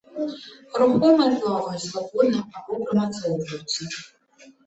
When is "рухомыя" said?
0.83-1.27